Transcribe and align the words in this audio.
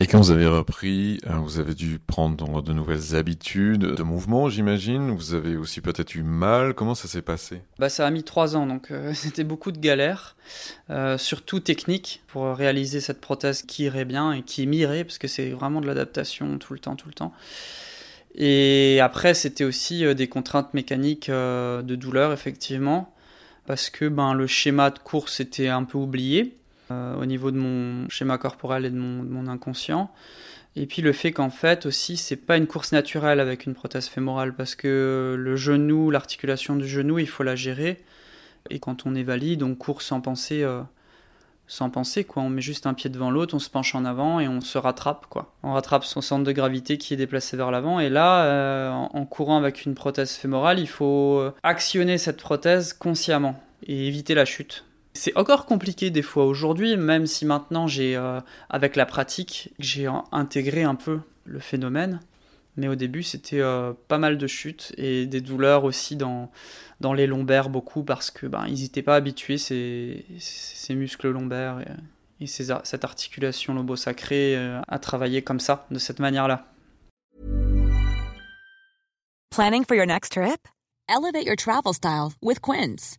Et 0.00 0.08
quand 0.08 0.18
vous 0.18 0.32
avez 0.32 0.48
repris, 0.48 1.20
euh, 1.28 1.36
vous 1.36 1.60
avez 1.60 1.72
dû 1.72 2.00
prendre 2.00 2.62
de 2.62 2.72
nouvelles 2.72 3.14
habitudes 3.14 3.82
de 3.82 4.02
mouvement, 4.02 4.48
j'imagine. 4.48 5.12
Vous 5.12 5.34
avez 5.34 5.56
aussi 5.56 5.80
peut-être 5.80 6.16
eu 6.16 6.24
mal. 6.24 6.74
Comment 6.74 6.96
ça 6.96 7.06
s'est 7.06 7.22
passé? 7.22 7.62
Bah, 7.78 7.88
Ça 7.88 8.04
a 8.04 8.10
mis 8.10 8.24
trois 8.24 8.56
ans, 8.56 8.66
donc 8.66 8.90
euh, 8.90 9.12
c'était 9.14 9.44
beaucoup 9.44 9.70
de 9.70 9.78
galères, 9.78 10.34
euh, 10.90 11.16
surtout 11.16 11.60
techniques, 11.60 12.24
pour 12.26 12.56
réaliser 12.56 13.00
cette 13.00 13.20
prothèse 13.20 13.62
qui 13.62 13.84
irait 13.84 14.04
bien 14.04 14.32
et 14.32 14.42
qui 14.42 14.66
m'irait, 14.66 15.04
parce 15.04 15.18
que 15.18 15.28
c'est 15.28 15.50
vraiment 15.50 15.80
de 15.80 15.86
l'adaptation 15.86 16.58
tout 16.58 16.72
le 16.72 16.80
temps, 16.80 16.96
tout 16.96 17.08
le 17.08 17.14
temps. 17.14 17.32
Et 18.34 18.98
après, 19.00 19.32
c'était 19.32 19.62
aussi 19.62 20.12
des 20.16 20.26
contraintes 20.26 20.74
mécaniques 20.74 21.30
de 21.30 21.94
douleur, 21.94 22.32
effectivement, 22.32 23.14
parce 23.64 23.90
que 23.90 24.08
ben, 24.08 24.34
le 24.34 24.48
schéma 24.48 24.90
de 24.90 24.98
course 24.98 25.38
était 25.38 25.68
un 25.68 25.84
peu 25.84 25.98
oublié. 25.98 26.58
Euh, 26.90 27.14
au 27.16 27.24
niveau 27.24 27.50
de 27.50 27.56
mon 27.56 28.06
schéma 28.10 28.36
corporel 28.36 28.84
et 28.84 28.90
de 28.90 28.98
mon, 28.98 29.46
inconscient. 29.48 30.10
Et 30.76 30.84
puis 30.86 31.00
le 31.00 31.12
fait 31.12 31.32
qu'en 31.32 31.48
fait 31.48 31.86
aussi 31.86 32.18
c'est 32.18 32.36
pas 32.36 32.58
une 32.58 32.66
course 32.66 32.92
naturelle 32.92 33.40
avec 33.40 33.64
une 33.64 33.74
prothèse 33.74 34.06
fémorale 34.06 34.54
parce 34.54 34.74
que 34.74 35.34
le 35.38 35.56
genou, 35.56 36.10
l'articulation 36.10 36.76
du 36.76 36.86
genou, 36.86 37.18
il 37.18 37.28
faut 37.28 37.42
la 37.42 37.56
gérer. 37.56 38.02
Et 38.68 38.80
quand 38.80 39.06
on 39.06 39.14
est 39.14 39.22
valide, 39.22 39.62
on 39.62 39.74
court 39.74 40.02
sans 40.02 40.20
penser, 40.20 40.62
euh, 40.62 40.82
sans 41.66 41.88
penser 41.88 42.24
quoi. 42.24 42.42
On 42.42 42.50
met 42.50 42.60
juste 42.60 42.86
un 42.86 42.92
pied 42.92 43.08
devant 43.08 43.30
l'autre, 43.30 43.54
on 43.54 43.60
se 43.60 43.70
penche 43.70 43.94
en 43.94 44.04
avant 44.04 44.38
et 44.40 44.48
on 44.48 44.60
se 44.60 44.76
rattrape 44.76 45.26
quoi. 45.30 45.54
On 45.62 45.72
rattrape 45.72 46.04
son 46.04 46.20
centre 46.20 46.44
de 46.44 46.52
gravité 46.52 46.98
qui 46.98 47.14
est 47.14 47.18
déplacé 47.18 47.56
vers 47.56 47.70
l'avant. 47.70 47.98
Et 47.98 48.10
là, 48.10 48.44
euh, 48.44 48.90
en 48.90 49.24
courant 49.24 49.56
avec 49.56 49.86
une 49.86 49.94
prothèse 49.94 50.32
fémorale, 50.32 50.78
il 50.78 50.88
faut 50.88 51.50
actionner 51.62 52.18
cette 52.18 52.42
prothèse 52.42 52.92
consciemment 52.92 53.58
et 53.86 54.06
éviter 54.06 54.34
la 54.34 54.44
chute. 54.44 54.84
C'est 55.16 55.36
encore 55.36 55.64
compliqué 55.64 56.10
des 56.10 56.22
fois 56.22 56.44
aujourd'hui, 56.44 56.96
même 56.96 57.26
si 57.26 57.46
maintenant 57.46 57.86
j'ai, 57.86 58.16
euh, 58.16 58.40
avec 58.68 58.96
la 58.96 59.06
pratique, 59.06 59.72
j'ai 59.78 60.08
intégré 60.32 60.82
un 60.82 60.96
peu 60.96 61.20
le 61.44 61.60
phénomène. 61.60 62.20
Mais 62.76 62.88
au 62.88 62.96
début, 62.96 63.22
c'était 63.22 63.60
euh, 63.60 63.92
pas 64.08 64.18
mal 64.18 64.36
de 64.36 64.46
chutes 64.48 64.92
et 64.98 65.26
des 65.26 65.40
douleurs 65.40 65.84
aussi 65.84 66.16
dans, 66.16 66.50
dans 67.00 67.12
les 67.12 67.28
lombaires, 67.28 67.68
beaucoup, 67.68 68.02
parce 68.02 68.32
que 68.32 68.48
ben, 68.48 68.66
ils 68.66 68.82
n'étaient 68.82 69.02
pas 69.02 69.14
habitués, 69.14 69.58
ces, 69.58 70.26
ces 70.40 70.94
muscles 70.96 71.30
lombaires 71.30 71.78
et, 72.40 72.44
et 72.44 72.46
cette 72.48 73.04
articulation 73.04 73.74
lobo-sacrée, 73.74 74.56
euh, 74.56 74.80
à 74.88 74.98
travailler 74.98 75.42
comme 75.42 75.60
ça, 75.60 75.86
de 75.92 76.00
cette 76.00 76.18
manière-là. 76.18 76.66
Planning 79.50 79.84
for 79.84 79.94
your 79.94 80.06
next 80.06 80.32
trip? 80.32 80.66
Elevate 81.08 81.46
your 81.46 81.56
travel 81.56 81.94
style 81.94 82.32
with 82.42 82.60
Quince. 82.60 83.18